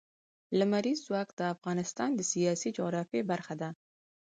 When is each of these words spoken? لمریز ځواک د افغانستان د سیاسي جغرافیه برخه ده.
لمریز 0.59 0.99
ځواک 1.07 1.29
د 1.35 1.41
افغانستان 1.53 2.09
د 2.15 2.21
سیاسي 2.31 2.69
جغرافیه 2.77 3.23
برخه 3.31 3.53
ده. 3.61 3.69